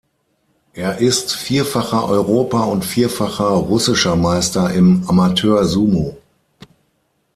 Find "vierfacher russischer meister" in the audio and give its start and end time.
2.85-4.73